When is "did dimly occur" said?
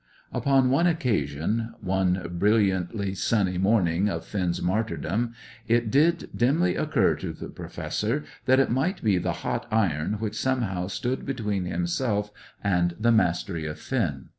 5.91-7.13